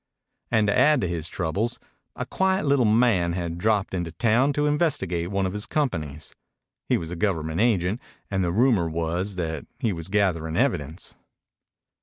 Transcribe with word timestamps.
And, 0.49 0.65
to 0.65 0.75
add 0.75 0.99
to 1.01 1.07
his 1.07 1.27
troubles, 1.29 1.79
a 2.15 2.25
quiet 2.25 2.65
little 2.65 2.85
man 2.85 3.33
had 3.33 3.59
dropped 3.59 3.93
into 3.93 4.11
town 4.11 4.51
to 4.53 4.65
investigate 4.65 5.29
one 5.29 5.45
of 5.45 5.53
his 5.53 5.67
companies. 5.67 6.33
He 6.89 6.97
was 6.97 7.11
a 7.11 7.15
Government 7.15 7.61
agent, 7.61 8.01
and 8.31 8.43
the 8.43 8.51
rumor 8.51 8.89
was 8.89 9.35
that 9.35 9.67
he 9.77 9.93
was 9.93 10.07
gathering 10.07 10.57
evidence. 10.57 11.13